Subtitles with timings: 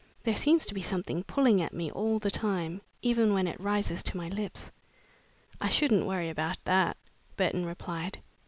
[0.23, 4.01] There seems to be something pulling at me all the time, even when it rises
[4.05, 4.71] to my lips."
[5.61, 6.97] "I shouldn't worry about that,"
[7.37, 8.17] Burton replied.